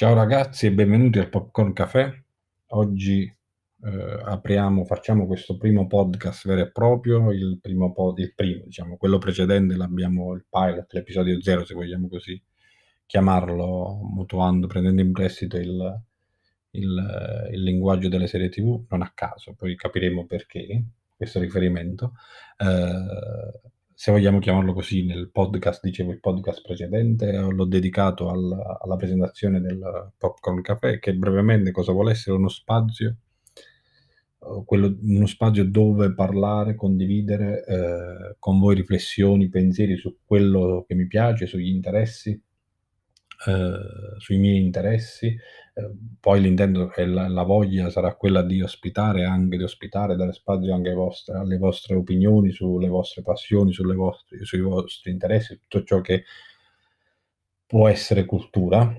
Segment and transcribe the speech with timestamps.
[0.00, 2.24] Ciao ragazzi e benvenuti al Popcorn Café.
[2.68, 3.20] Oggi
[3.84, 8.96] eh, apriamo, facciamo questo primo podcast vero e proprio, il primo, pod, il primo diciamo,
[8.96, 12.42] quello precedente l'abbiamo, il pilot, l'episodio zero se vogliamo così
[13.04, 16.02] chiamarlo, mutuando, prendendo in prestito il,
[16.70, 20.82] il, il linguaggio delle serie tv, non a caso, poi capiremo perché
[21.14, 22.14] questo riferimento.
[22.56, 23.70] Eh,
[24.00, 29.60] se vogliamo chiamarlo così, nel podcast, dicevo il podcast precedente, l'ho dedicato al, alla presentazione
[29.60, 32.34] del Popcorn Café, che brevemente cosa vuole essere?
[32.34, 33.16] Uno spazio,
[33.52, 40.94] eh, quello, uno spazio dove parlare, condividere eh, con voi riflessioni, pensieri su quello che
[40.94, 42.42] mi piace, sugli interessi,
[43.46, 45.90] eh, sui miei interessi, eh,
[46.20, 50.74] poi l'intento e la, la, voglia sarà quella di ospitare, anche di ospitare, dare spazio
[50.74, 56.24] anche vostre, alle vostre opinioni, sulle vostre passioni, vostre, sui vostri interessi, tutto ciò che
[57.66, 58.94] può essere cultura.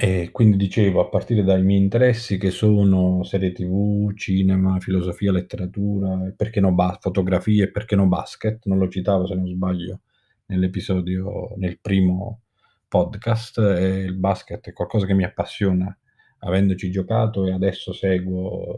[0.00, 6.32] E quindi dicevo, a partire dai miei interessi che sono serie tv, cinema, filosofia, letteratura,
[6.36, 10.00] perché no, ba- fotografia e perché no basket, non lo citavo se non sbaglio
[10.46, 12.42] nell'episodio, nel primo
[12.88, 15.96] podcast e il basket è qualcosa che mi appassiona,
[16.40, 18.76] avendoci giocato e adesso seguo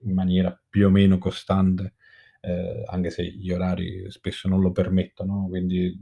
[0.00, 1.94] in maniera più o meno costante,
[2.40, 5.98] eh, anche se gli orari spesso non lo permettono, quindi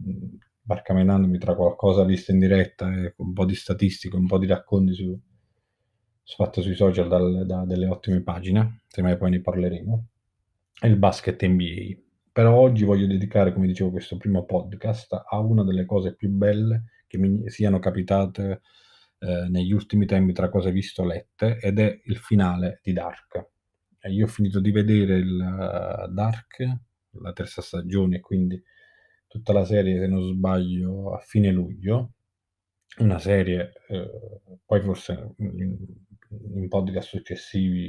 [0.60, 4.94] barcamenandomi tra qualcosa visto in diretta e un po' di statistiche, un po' di racconti
[4.94, 5.16] su
[6.34, 10.06] fatto sui social dal, da delle ottime pagine, semmai poi ne parleremo,
[10.80, 12.00] e il basket NBA.
[12.32, 16.84] Però oggi voglio dedicare, come dicevo, questo primo podcast a una delle cose più belle
[17.06, 18.62] che mi siano capitate
[19.18, 23.50] eh, negli ultimi tempi tra cose viste o lette, ed è il finale di Dark.
[24.00, 26.78] E io ho finito di vedere il uh, Dark,
[27.20, 28.60] la terza stagione, quindi
[29.26, 32.14] tutta la serie, se non sbaglio, a fine luglio.
[32.98, 34.10] Una serie, eh,
[34.64, 35.76] poi forse in,
[36.54, 37.88] in podcast successivi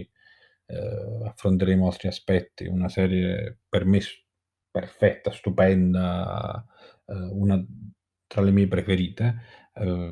[0.65, 3.99] eh, affronteremo altri aspetti, una serie per me
[4.73, 6.65] perfetta, stupenda,
[7.05, 7.63] eh, una
[8.25, 9.35] tra le mie preferite.
[9.75, 10.11] Eh,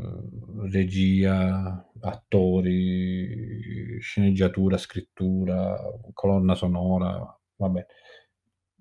[0.69, 5.79] regia, attori, sceneggiatura, scrittura,
[6.13, 7.85] colonna sonora, vabbè.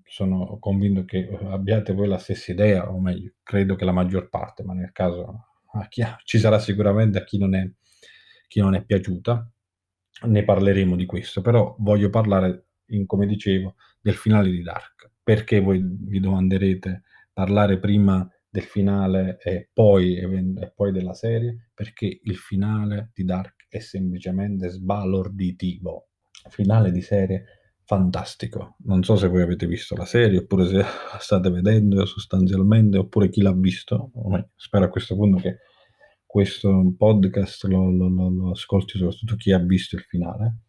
[0.03, 4.63] Sono convinto che abbiate voi la stessa idea, o meglio, credo che la maggior parte,
[4.63, 5.47] ma nel caso
[5.89, 7.67] chi ci sarà sicuramente a chi non, è,
[8.47, 9.49] chi non è piaciuta.
[10.23, 15.59] Ne parleremo di questo, però voglio parlare, in, come dicevo, del finale di Dark perché
[15.59, 21.69] voi vi domanderete parlare prima del finale e poi, e poi della serie?
[21.73, 26.09] Perché il finale di Dark è semplicemente sbalorditivo.
[26.49, 27.45] Finale di serie
[27.85, 28.75] fantastico.
[28.79, 33.29] Non so se voi avete visto la serie oppure se la state vedendo sostanzialmente oppure
[33.29, 34.11] chi l'ha visto.
[34.55, 35.57] Spero a questo punto che
[36.25, 40.59] questo podcast lo, lo, lo, lo ascolti soprattutto chi ha visto il finale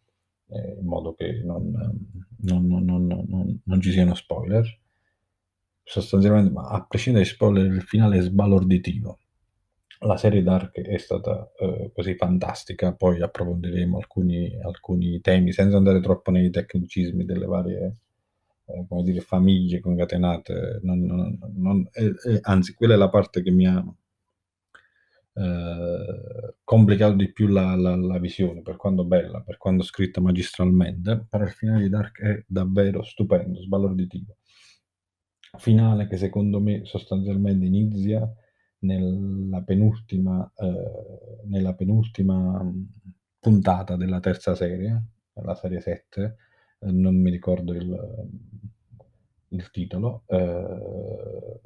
[0.53, 1.71] eh, in modo che non,
[2.41, 4.79] non, non, non, ci siano spoiler.
[5.83, 9.19] Sostanzialmente, ma a prescindere dai spoiler, il finale è sbalorditivo.
[9.99, 16.01] La serie Dark è stata eh, così fantastica, poi approfondiremo alcuni, alcuni, temi senza andare
[16.01, 17.97] troppo nei tecnicismi delle varie
[18.65, 20.79] eh, come dire, famiglie concatenate.
[20.83, 21.87] Non,
[22.41, 23.83] anzi, quella è la parte che mi ha
[25.33, 31.25] eh, complicato di più la, la, la, visione, per quanto bella, per quanto scritta magistralmente,
[31.29, 34.37] però il finale di Dark è davvero stupendo, sbalorditivo.
[35.57, 38.27] Finale che secondo me sostanzialmente inizia
[38.79, 42.71] nella penultima, eh, nella penultima
[43.39, 46.37] puntata della terza serie, la serie 7,
[46.79, 48.29] eh, non mi ricordo il,
[49.49, 51.59] il titolo, eh,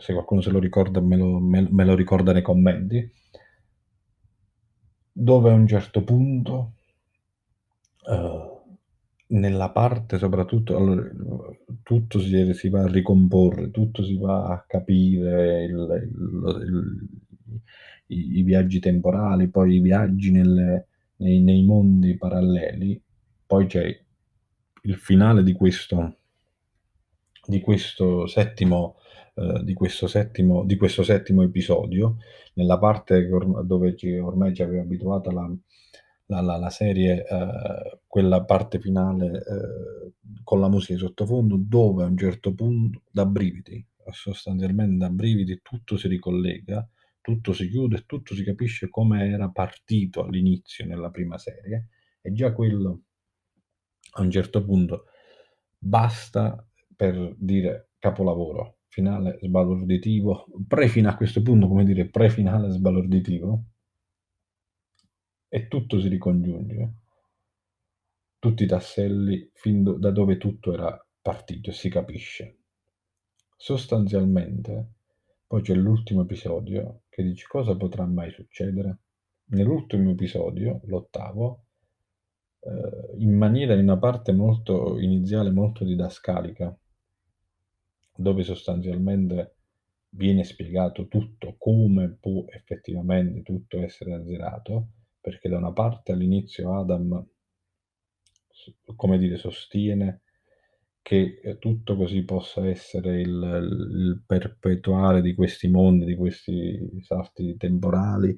[0.00, 3.12] se qualcuno se lo ricorda me lo, me, me lo ricorda nei commenti,
[5.12, 6.74] dove a un certo punto,
[8.06, 8.60] uh,
[9.28, 11.08] nella parte soprattutto, allora,
[11.82, 17.08] tutto si, si, va a ricomporre, tutto si va a capire, il, il, il,
[18.06, 20.86] i, i, viaggi temporali, poi i viaggi nelle,
[21.16, 23.00] nei, nei mondi paralleli,
[23.46, 24.00] poi c'è
[24.82, 26.16] il finale di questo,
[27.44, 28.96] di questo settimo
[29.34, 32.16] eh, di, questo settimo, di questo settimo episodio,
[32.54, 33.28] nella parte
[33.64, 35.50] dove ci, ormai ci aveva abituata la,
[36.26, 40.12] la, la, la serie, eh, quella parte finale eh,
[40.42, 45.60] con la musica di sottofondo, dove a un certo punto, da brividi, sostanzialmente da brividi,
[45.62, 46.88] tutto si ricollega,
[47.20, 51.88] tutto si chiude tutto si capisce come era partito all'inizio nella prima serie,
[52.20, 53.02] e già quello
[54.12, 55.04] a un certo punto
[55.78, 56.66] basta
[56.96, 63.64] per dire capolavoro finale sbalorditivo, pre-finale a questo punto, come dire, pre-finale sbalorditivo,
[65.48, 66.94] e tutto si ricongiunge.
[68.38, 72.58] Tutti i tasselli fin do da dove tutto era partito si capisce.
[73.56, 74.92] Sostanzialmente,
[75.46, 78.98] poi c'è l'ultimo episodio che dice cosa potrà mai succedere.
[79.50, 81.64] Nell'ultimo episodio, l'ottavo,
[82.60, 86.76] eh, in maniera in una parte molto iniziale, molto didascalica,
[88.20, 89.54] dove sostanzialmente
[90.10, 94.88] viene spiegato tutto, come può effettivamente tutto essere azzerato,
[95.20, 97.26] perché da una parte all'inizio Adam,
[98.94, 100.22] come dire, sostiene
[101.02, 108.28] che tutto così possa essere il, il perpetuare di questi mondi, di questi salti temporali,
[108.28, 108.36] eh,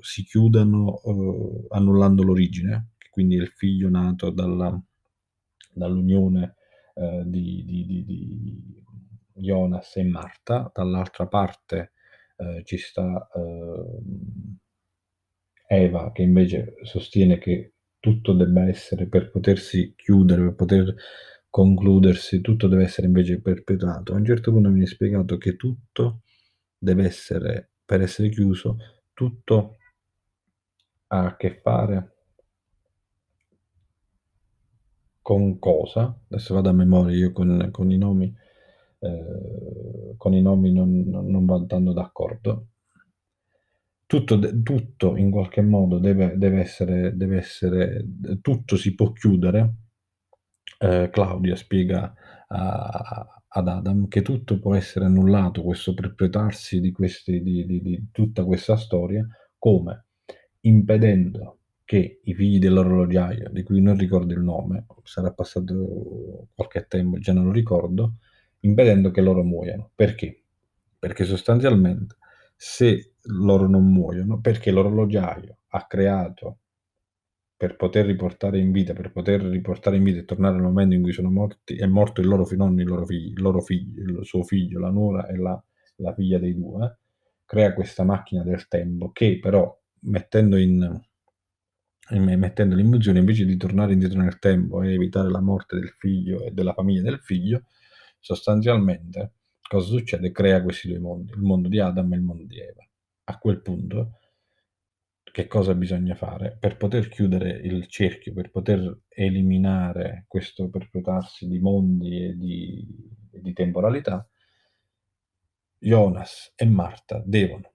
[0.00, 4.80] si chiudano eh, annullando l'origine, quindi il figlio nato dalla,
[5.72, 6.56] dall'unione
[6.98, 8.84] eh, di, di, di, di,
[9.34, 11.92] Jonas e Marta, dall'altra parte
[12.36, 14.00] eh, ci sta eh,
[15.70, 20.94] Eva che invece sostiene che tutto debba essere per potersi chiudere, per poter
[21.50, 24.12] concludersi, tutto deve essere invece perpetuato.
[24.12, 26.22] A un certo punto viene spiegato che tutto
[26.76, 28.76] deve essere, per essere chiuso,
[29.12, 29.76] tutto
[31.08, 32.17] ha a che fare
[35.28, 36.18] con cosa?
[36.30, 38.34] Adesso vado a memoria io con, con i nomi,
[39.00, 42.68] eh, con i nomi non, non, andando d'accordo.
[44.06, 48.06] Tutto, tutto, in qualche modo deve, deve, essere, deve essere,
[48.40, 49.74] tutto si può chiudere.
[50.78, 52.14] Eh, Claudia spiega
[52.46, 58.46] a, ad Adam che tutto può essere annullato, questo perpetuarsi di, di, di, di tutta
[58.46, 59.26] questa storia,
[59.58, 60.06] come?
[60.60, 61.57] Impedendo
[61.88, 67.32] che i figli dell'orologiaio, di cui non ricordo il nome, sarà passato qualche tempo, già
[67.32, 68.16] non lo ricordo,
[68.60, 69.90] impedendo che loro muoiano.
[69.94, 70.42] Perché?
[70.98, 72.16] Perché sostanzialmente
[72.54, 76.58] se loro non muoiono, perché l'orologiaio ha creato
[77.56, 81.00] per poter riportare in vita, per poter riportare in vita e tornare al momento in
[81.00, 84.26] cui sono morti, è morto il loro nonno, il loro figlio, il loro figlio, il
[84.26, 85.64] suo figlio, la nuora e la,
[85.96, 86.98] la figlia dei due,
[87.46, 91.00] crea questa macchina del tempo che però mettendo in,
[92.10, 96.50] mettendo l'immunzione invece di tornare indietro nel tempo e evitare la morte del figlio e
[96.52, 97.64] della famiglia del figlio,
[98.18, 100.32] sostanzialmente cosa succede?
[100.32, 102.88] Crea questi due mondi, il mondo di Adam e il mondo di Eva.
[103.24, 104.18] A quel punto,
[105.22, 106.56] che cosa bisogna fare?
[106.58, 112.86] Per poter chiudere il cerchio, per poter eliminare questo perpetuarsi di mondi e di,
[113.30, 114.26] di temporalità,
[115.78, 117.72] Jonas e Marta devono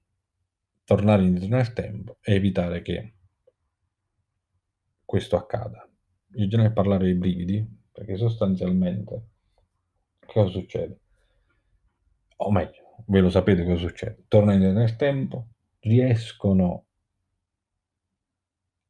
[0.84, 3.14] tornare indietro nel tempo e evitare che
[5.14, 5.88] questo accada.
[6.26, 9.28] Bisogna parlare dei brividi, perché sostanzialmente
[10.26, 11.02] cosa succede?
[12.38, 14.24] O meglio, ve lo sapete cosa succede.
[14.28, 15.50] Tornano nel tempo,
[15.82, 16.86] riescono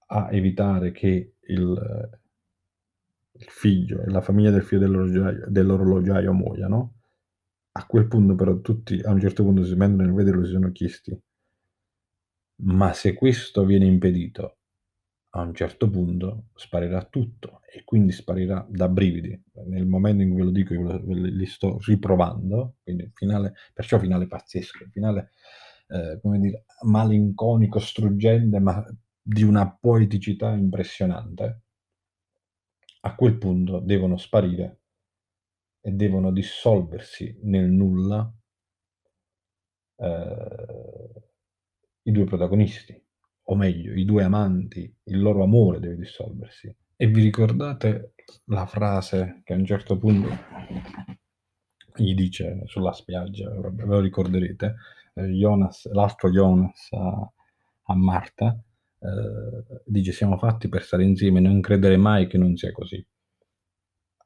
[0.05, 2.09] a evitare che il,
[3.33, 6.93] il figlio e la famiglia del figlio dell'orologiaio, dell'orologiaio muoiano.
[7.73, 10.71] A quel punto però tutti a un certo punto si mentre nel vederlo si sono
[10.71, 11.21] chiesti
[12.55, 14.59] ma se questo viene impedito
[15.35, 19.41] a un certo punto sparirà tutto e quindi sparirà da brividi.
[19.65, 24.27] Nel momento in cui ve lo dico, io li sto riprovando, quindi finale, perciò finale
[24.27, 25.31] pazzesco, finale,
[25.87, 28.85] eh, come dire, malinconico, struggente, ma
[29.19, 31.61] di una poeticità impressionante.
[33.01, 34.81] A quel punto devono sparire
[35.81, 38.31] e devono dissolversi nel nulla
[39.97, 41.23] eh,
[42.03, 43.02] i due protagonisti
[43.45, 46.73] o meglio, i due amanti, il loro amore deve dissolversi.
[46.95, 48.13] E vi ricordate
[48.45, 50.29] la frase che a un certo punto
[51.95, 54.75] gli dice sulla spiaggia, ve lo ricorderete,
[55.15, 57.31] eh, Jonas, l'altro Jonas a,
[57.83, 58.57] a Marta,
[58.99, 63.05] eh, dice siamo fatti per stare insieme, non credere mai che non sia così.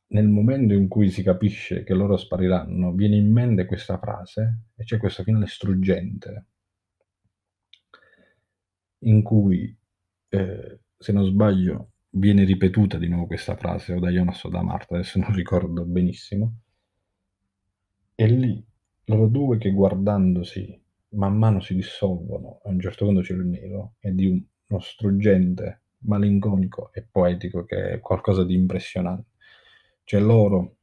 [0.10, 4.84] Nel momento in cui si capisce che loro spariranno, viene in mente questa frase e
[4.86, 6.46] c'è questo finale struggente
[9.00, 9.76] in cui,
[10.30, 14.62] eh, se non sbaglio, viene ripetuta di nuovo questa frase o da Jonas o da
[14.62, 16.60] Marta, adesso non ricordo benissimo,
[18.16, 18.66] e lì
[19.06, 23.94] loro due che guardandosi man mano si dissolvono, a un certo punto c'è il nero,
[24.00, 29.30] è di uno struggente, malinconico e poetico che è qualcosa di impressionante.
[30.04, 30.76] Cioè loro,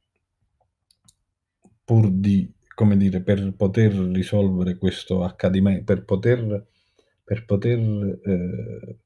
[1.83, 6.67] pur di, come dire, per poter risolvere questo accadimento, per poter
[7.25, 8.99] per poter eh,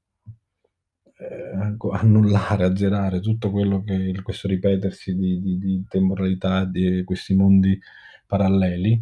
[1.19, 7.33] eh, annullare, azzerare tutto quello che è questo ripetersi di, di, di temporalità, di questi
[7.33, 7.79] mondi
[8.27, 9.01] paralleli,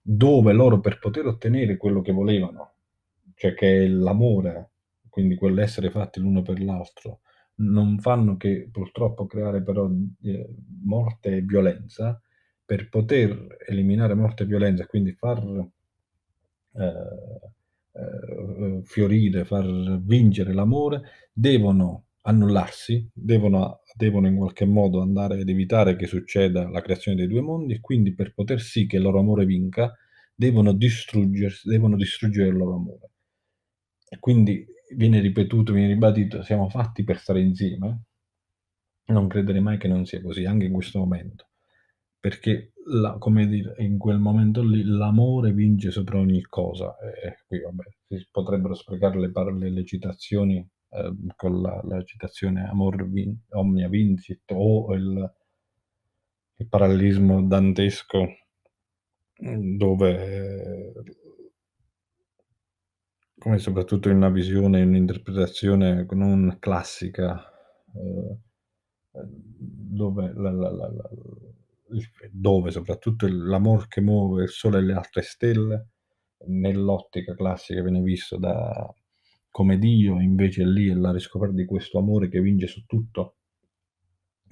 [0.00, 2.74] dove loro per poter ottenere quello che volevano,
[3.34, 4.70] cioè che è l'amore,
[5.08, 7.20] quindi quell'essere fatti l'uno per l'altro,
[7.56, 9.90] non fanno che purtroppo creare però
[10.22, 10.54] eh,
[10.84, 12.20] morte e violenza,
[12.64, 15.42] per poter eliminare morte e violenza, quindi far
[16.74, 17.52] eh,
[17.92, 25.96] eh, fiorire, far vincere l'amore, devono annullarsi, devono, devono in qualche modo andare ad evitare
[25.96, 29.18] che succeda la creazione dei due mondi e quindi per poter sì che il loro
[29.18, 29.92] amore vinca,
[30.34, 33.10] devono distruggersi, devono distruggere il loro amore.
[34.08, 34.64] E quindi
[34.96, 38.02] viene ripetuto, viene ribadito, siamo fatti per stare insieme.
[39.06, 41.48] Non credere mai che non sia così, anche in questo momento.
[42.18, 46.96] Perché, la, come dire, in quel momento lì l'amore vince sopra ogni cosa.
[46.98, 50.56] E qui, vabbè, si potrebbero sprecare le parole, le citazioni
[50.90, 55.34] eh, con la, la, citazione amor vin, omnia vincit o il,
[56.56, 58.26] il parallelismo dantesco
[59.42, 60.92] dove
[63.42, 67.42] come soprattutto in una visione, in un'interpretazione non classica,
[67.92, 68.38] eh,
[69.10, 70.92] dove, la, la, la,
[72.30, 75.88] dove soprattutto l'amor che muove il sole e le altre stelle,
[76.46, 78.92] nell'ottica classica viene visto da,
[79.50, 83.36] come Dio, invece lì è la riscoperta di questo amore che vince su tutto,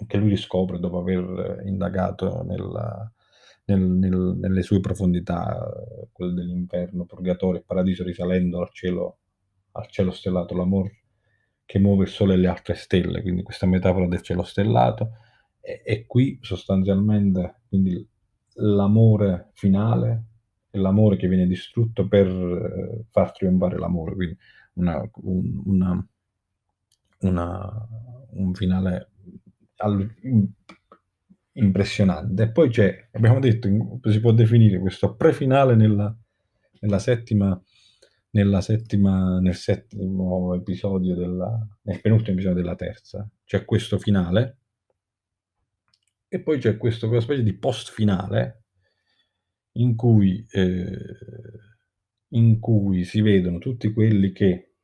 [0.07, 3.13] che lui riscopre dopo aver indagato nella,
[3.65, 5.59] nel, nel, nelle sue profondità,
[6.13, 9.19] quelle dell'inferno, purgatorio e paradiso, risalendo al cielo,
[9.73, 10.99] al cielo stellato, l'amore
[11.65, 15.13] che muove il sole e le altre stelle, quindi questa metafora del cielo stellato,
[15.61, 18.07] e, e qui sostanzialmente quindi
[18.55, 20.25] l'amore finale
[20.71, 24.37] è l'amore che viene distrutto per eh, far trionfare l'amore, quindi
[24.75, 26.09] una, un, una,
[27.21, 27.89] una,
[28.31, 29.11] un finale
[29.77, 30.09] al,
[31.55, 32.45] impressionante.
[32.45, 33.69] E poi c'è, abbiamo detto,
[34.09, 36.15] si può definire questo prefinale nella,
[36.81, 37.61] nella settima,
[38.31, 43.29] nella settima, nel settimo episodio della, nel penultimo episodio della terza.
[43.45, 44.59] C'è questo finale
[46.33, 48.67] e poi c'è questo, quella specie di post finale
[49.73, 50.97] in cui, eh,
[52.29, 54.75] in cui si vedono tutti quelli che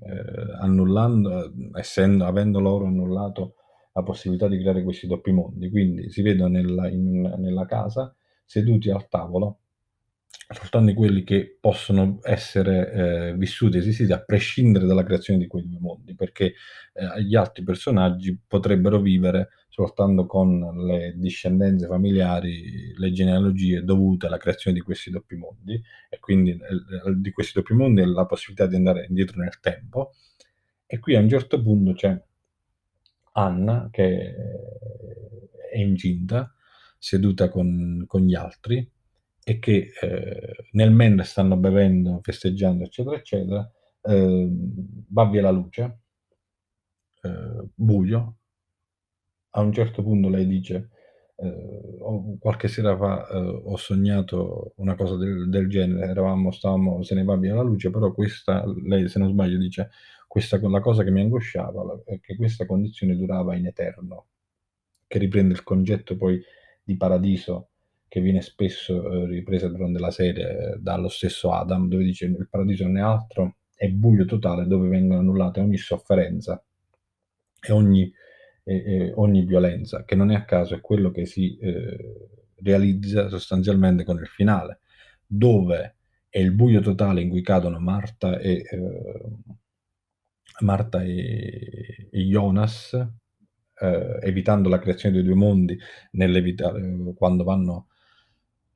[0.00, 3.56] eh, annullando, essendo, avendo loro annullato
[3.92, 5.68] la possibilità di creare questi doppi mondi.
[5.68, 8.14] Quindi si vedono nella, in, nella casa
[8.46, 9.58] seduti al tavolo
[10.52, 15.78] soltanto quelli che possono essere eh, vissuti, esistiti a prescindere dalla creazione di quei due
[15.78, 16.54] mondi, perché
[16.92, 24.38] eh, gli altri personaggi potrebbero vivere soltanto con le discendenze familiari, le genealogie dovute alla
[24.38, 26.58] creazione di questi doppi mondi, e quindi eh,
[27.16, 30.14] di questi doppi mondi la possibilità di andare indietro nel tempo.
[30.86, 32.20] E qui a un certo punto c'è
[33.32, 34.34] Anna, che
[35.70, 36.52] è incinta,
[36.98, 38.90] seduta con, con gli altri,
[39.42, 44.48] e che eh, nel mentre stanno bevendo, festeggiando, eccetera, eccetera, eh,
[45.08, 46.00] va via la luce,
[47.22, 48.36] eh, buio.
[49.52, 50.90] A un certo punto lei dice,
[51.36, 51.96] eh,
[52.38, 57.24] qualche sera fa eh, ho sognato una cosa del, del, genere, eravamo, stavamo, se ne
[57.24, 59.90] va via la luce, però questa, lei se non sbaglio dice,
[60.28, 64.26] questa, la cosa che mi angosciava è che questa condizione durava in eterno,
[65.06, 66.40] che riprende il concetto poi
[66.82, 67.69] di paradiso
[68.10, 72.48] che viene spesso eh, ripresa durante la serie eh, dallo stesso Adam, dove dice il
[72.50, 76.60] paradiso non è altro, è buio totale dove vengono annullate ogni sofferenza
[77.64, 78.12] e ogni,
[78.64, 81.96] eh, ogni violenza, che non è a caso è quello che si eh,
[82.56, 84.80] realizza sostanzialmente con il finale,
[85.24, 85.98] dove
[86.28, 89.30] è il buio totale in cui cadono Marta e eh,
[90.62, 92.92] Marta e, e Jonas,
[93.80, 95.78] eh, evitando la creazione dei due mondi,
[96.12, 96.82] nell'evitare,
[97.14, 97.89] quando vanno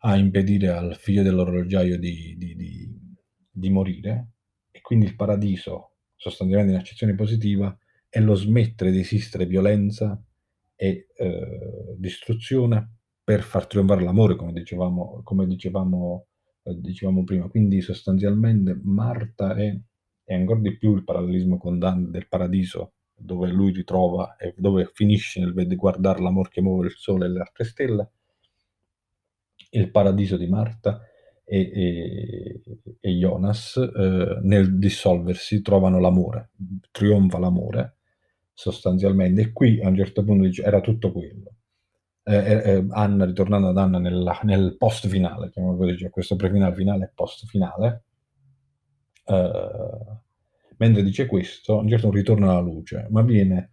[0.06, 2.88] a impedire al figlio dell'orologiaio di, di, di,
[3.50, 4.32] di morire,
[4.70, 7.76] e quindi il paradiso, sostanzialmente in accezione positiva,
[8.08, 10.23] è lo smettere di esistere violenza
[10.76, 16.26] e eh, distruzione per far trionfare l'amore, come dicevamo, come dicevamo,
[16.64, 17.49] eh, dicevamo prima.
[17.49, 19.75] Quindi sostanzialmente Marta è
[20.26, 24.90] e ancora di più il parallelismo con Dan del paradiso, dove lui ritrova e dove
[24.92, 28.11] finisce nel guardare l'amor che muove il sole e le altre stelle,
[29.74, 31.00] il paradiso di Marta
[31.44, 32.62] e, e,
[33.00, 36.50] e Jonas eh, nel dissolversi trovano l'amore,
[36.90, 37.96] trionfa l'amore
[38.52, 41.52] sostanzialmente e qui a un certo punto dice era tutto quello.
[42.22, 46.36] Eh, eh, eh Anna, ritornando ad Anna nella, nel post finale, chiamiamolo così, cioè questo
[46.36, 48.04] prefinale finale e post finale,
[49.26, 49.50] eh,
[50.78, 53.72] mentre dice questo, a un certo punto ritorna alla luce, ma viene,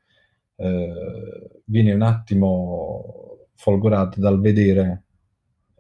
[0.58, 5.06] eh, viene un attimo folgorato dal vedere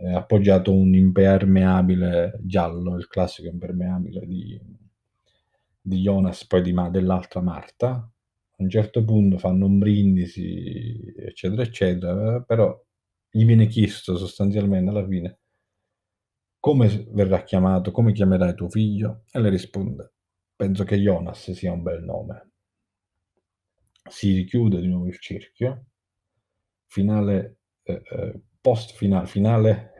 [0.01, 4.60] eh, appoggiato un impermeabile giallo, il classico impermeabile di,
[5.81, 7.89] di Jonas, poi di dell'altra Marta.
[7.89, 12.79] A un certo punto fanno un brindisi, eccetera, eccetera, però
[13.29, 15.39] gli viene chiesto sostanzialmente alla fine
[16.62, 19.24] come verrà chiamato, come chiamerai tuo figlio?
[19.31, 20.13] E lei risponde,
[20.55, 22.51] penso che Jonas sia un bel nome.
[24.08, 25.86] Si richiude di nuovo il cerchio,
[26.86, 29.90] finale, eh, eh, post finale, finale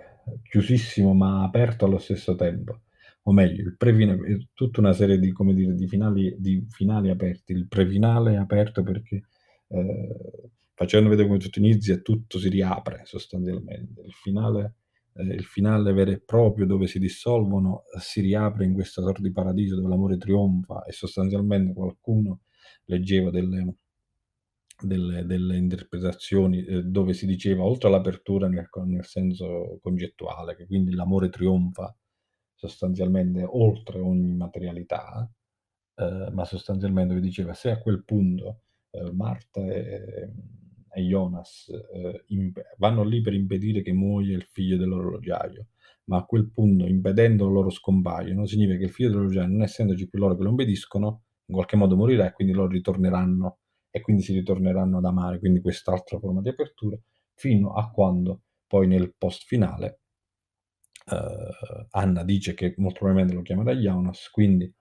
[0.44, 2.82] chiusissimo ma aperto allo stesso tempo
[3.24, 7.54] o meglio, il prefinale, tutta una serie di, dire, di, finali, di finali aperti.
[7.54, 9.24] Il prefinale è aperto perché
[9.68, 14.02] eh, facendo vedere come tutto inizia, tutto si riapre sostanzialmente.
[14.02, 14.76] Il finale,
[15.14, 19.32] eh, il finale vero e proprio dove si dissolvono si riapre in questa sorta di
[19.32, 22.42] paradiso dove l'amore trionfa e sostanzialmente qualcuno
[22.86, 23.76] leggeva delle,
[24.82, 30.94] delle, delle interpretazioni eh, dove si diceva oltre all'apertura nel, nel senso concettuale che quindi
[30.94, 31.96] l'amore trionfa
[32.54, 35.30] sostanzialmente oltre ogni materialità,
[35.96, 38.62] eh, ma sostanzialmente vi diceva se a quel punto
[38.92, 40.32] eh, Marta e,
[40.94, 45.68] e Jonas eh, imp- vanno lì per impedire che muoia il figlio dell'orologiaio,
[46.06, 50.20] ma a quel punto impedendo loro scompaiono, significa che il figlio dell'orologiaio, non essendoci più
[50.20, 53.61] loro che lo impediscono, in qualche modo morirà e quindi loro ritorneranno
[53.92, 56.98] e quindi si ritorneranno ad amare, quindi quest'altra forma di apertura,
[57.34, 60.00] fino a quando poi nel post finale
[61.08, 64.74] uh, Anna dice che molto probabilmente lo chiamerà Jonas, quindi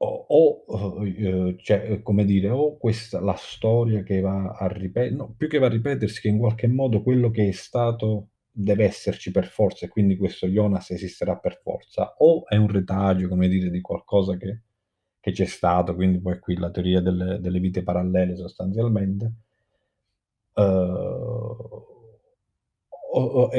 [0.00, 5.34] o, o uh, cioè, come dire, o questa la storia che va a ripetere, no,
[5.36, 9.30] più che va a ripetersi, che in qualche modo quello che è stato deve esserci
[9.30, 13.70] per forza e quindi questo Jonas esisterà per forza, o è un retaggio, come dire,
[13.70, 14.62] di qualcosa che,
[15.20, 19.32] che c'è stato, quindi poi qui la teoria delle, delle vite parallele sostanzialmente.
[20.54, 21.96] Uh,
[23.10, 23.50] o, o,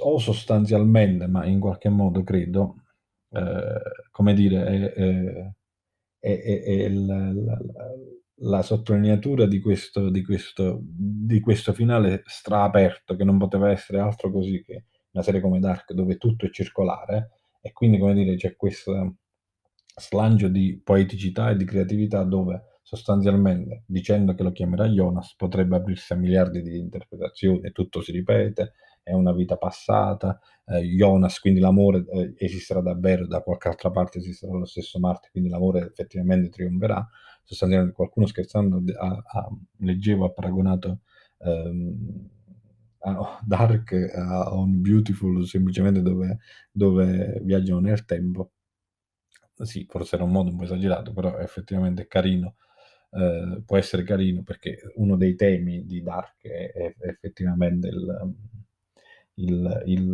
[0.00, 2.82] o, sostanzialmente, ma in qualche modo credo,
[3.30, 5.52] eh, come dire, è,
[6.18, 7.58] è, è, è la, la,
[8.40, 14.30] la, sottolineatura di questo, di, questo, di questo finale straaperto, che non poteva essere altro
[14.30, 18.56] così che una serie come Dark, dove tutto è circolare, e quindi, come dire, c'è
[18.56, 19.16] questo
[19.98, 26.14] slancio di poeticità e di creatività dove sostanzialmente dicendo che lo chiamerà Jonas potrebbe aprirsi
[26.14, 32.04] a miliardi di interpretazioni, tutto si ripete, è una vita passata, eh, Jonas, quindi l'amore
[32.10, 37.06] eh, esisterà davvero, da qualche altra parte esisterà lo stesso Marte, quindi l'amore effettivamente trionferà.
[37.42, 41.00] Sostanzialmente qualcuno scherzando ha, ha, leggevo, ha paragonato
[41.38, 42.28] ehm,
[43.44, 46.38] Dark a On Beautiful, semplicemente dove,
[46.70, 48.52] dove viaggiano nel tempo.
[49.60, 52.54] Sì, forse era un modo un po' esagerato, però effettivamente è carino.
[53.10, 58.34] Uh, può essere carino perché uno dei temi di Dark è, è effettivamente il,
[59.34, 60.10] il, il,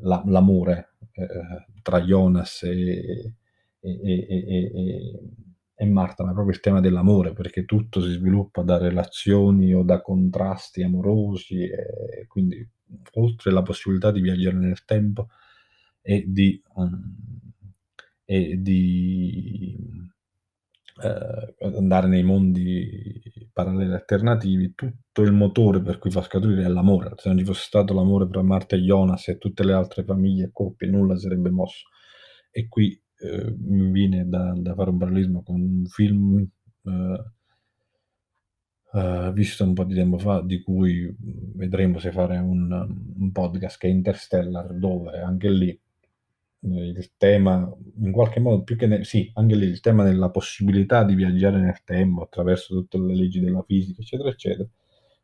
[0.00, 1.26] la, l'amore eh,
[1.82, 3.34] tra Jonas e,
[3.80, 5.20] e, e,
[5.74, 10.00] e, Marta, ma proprio il tema dell'amore, perché tutto si sviluppa da relazioni o da
[10.02, 11.68] contrasti amorosi,
[12.26, 12.66] quindi
[13.14, 15.28] oltre la possibilità di viaggiare nel tempo
[16.02, 17.49] e di, um,
[18.30, 19.76] e di
[21.02, 23.20] eh, andare nei mondi
[23.52, 27.14] paralleli alternativi, tutto il motore per cui fa scaturire è l'amore.
[27.16, 30.44] Se non ci fosse stato l'amore tra Marta e Jonas e tutte le altre famiglie
[30.44, 31.88] e coppie, nulla sarebbe mosso.
[32.52, 36.48] E qui eh, mi viene da, da, fare un parallelismo con un film
[36.84, 37.24] eh,
[38.92, 41.12] eh, visto un po' di tempo fa, di cui
[41.56, 42.70] vedremo se fare un,
[43.18, 45.80] un podcast che è Interstellar, dove anche lì
[46.62, 47.70] il tema,
[48.00, 51.58] in qualche modo, più che ne, sì, anche lì il tema della possibilità di viaggiare
[51.58, 54.68] nel tempo attraverso tutte le leggi della fisica, eccetera, eccetera,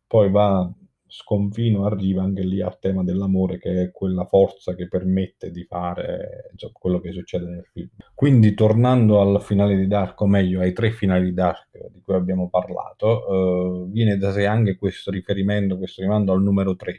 [0.07, 0.73] poi va
[1.09, 6.49] sconfino, arriva anche lì al tema dell'amore, che è quella forza che permette di fare
[6.53, 7.89] insomma, quello che succede nel film.
[8.15, 12.15] Quindi, tornando al finale di Dark, o meglio ai tre finali di Dark di cui
[12.15, 16.95] abbiamo parlato, eh, viene da sé anche questo riferimento, questo rimando al numero 3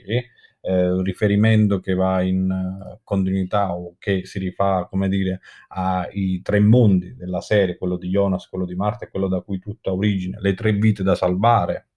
[0.62, 6.60] eh, riferimento che va in uh, continuità o che si rifà, come dire, ai tre
[6.60, 10.38] mondi della serie, quello di Jonas, quello di Marta e quello da cui tutta origine,
[10.42, 11.88] le tre vite da salvare,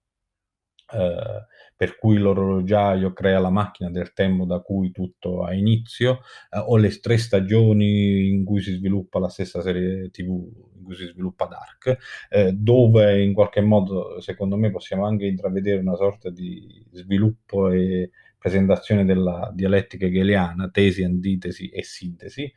[0.93, 1.45] eh,
[1.75, 6.19] per cui l'orologiaio crea la macchina del tempo da cui tutto ha inizio,
[6.51, 10.29] eh, o le tre stagioni in cui si sviluppa la stessa serie TV,
[10.75, 11.97] in cui si sviluppa Dark,
[12.29, 18.11] eh, dove in qualche modo, secondo me, possiamo anche intravedere una sorta di sviluppo e
[18.41, 22.51] presentazione della dialettica hegeliana, tesi, antitesi e sintesi,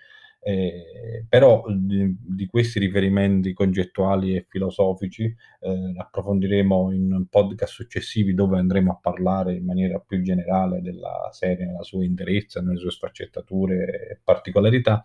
[0.47, 8.59] Eh, però di, di, questi riferimenti concettuali e filosofici eh, approfondiremo in podcast successivi dove
[8.59, 14.11] andremo a parlare in maniera più generale della serie nella sua interezza, nelle sue sfaccettature
[14.11, 15.03] e particolarità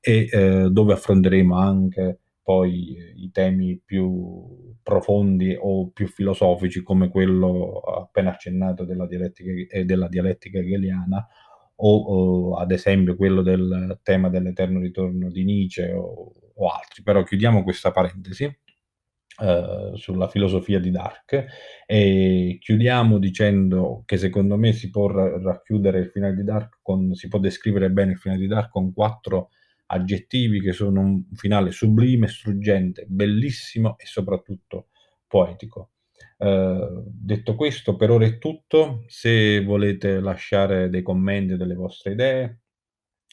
[0.00, 7.80] e eh, dove affronteremo anche poi i temi più profondi o più filosofici come quello
[7.80, 11.28] appena accennato della dialettica, e della dialettica hegeliana
[11.74, 17.02] o, o, ad esempio quello del tema dell'eterno ritorno di Nietzsche o, o altri.
[17.02, 21.44] Però chiudiamo questa parentesi eh, sulla filosofia di Dark
[21.84, 27.28] e chiudiamo dicendo che secondo me si può racchiudere il finale di Dark con, si
[27.28, 29.50] può descrivere bene il finale di Dark con quattro
[29.90, 34.88] aggettivi che sono un finale sublime, struggente, bellissimo e soprattutto
[35.26, 35.90] poetico.
[36.38, 39.04] Uh, detto questo, per ora è tutto.
[39.06, 42.60] Se volete lasciare dei commenti, delle vostre idee,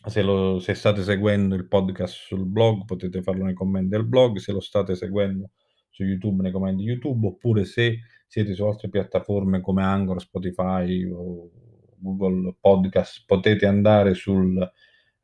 [0.06, 4.38] se, lo, se, state seguendo il podcast sul blog, potete farlo nei commenti del blog.
[4.38, 5.52] Se lo state seguendo
[5.90, 11.50] su YouTube, nei commenti YouTube, oppure se siete su altre piattaforme come Anchor, Spotify o
[11.98, 14.58] Google Podcast, potete andare sul,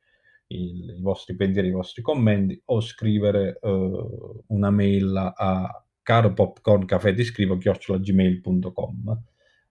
[0.49, 6.87] il, i vostri pensieri, i vostri commenti o scrivere uh, una mail a caro popcorn
[6.87, 9.23] caffè ti scrivo chiocciolagmail.com.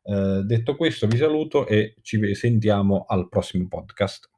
[0.03, 4.29] Uh, detto questo vi saluto e ci sentiamo al prossimo podcast.